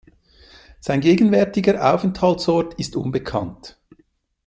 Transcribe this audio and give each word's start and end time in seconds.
Sein 0.79 0.99
gegenwärtiger 0.99 1.93
Aufenthaltsort 1.93 2.73
ist 2.79 2.95
unbekannt. 2.95 3.79